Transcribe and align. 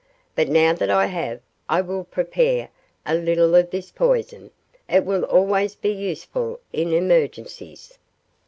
But 0.33 0.47
now 0.49 0.73
that 0.73 0.89
I 0.89 1.05
have 1.05 1.41
I 1.69 1.79
will 1.81 2.05
prepare 2.05 2.69
a 3.05 3.13
little 3.13 3.53
of 3.53 3.69
this 3.69 3.91
poison, 3.91 4.49
it 4.89 5.05
will 5.05 5.23
always 5.25 5.75
be 5.75 5.91
useful 5.93 6.59
in 6.73 6.91
emergencies. 6.91 7.99